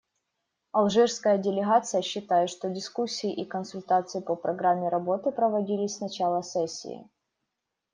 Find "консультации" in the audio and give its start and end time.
3.45-4.19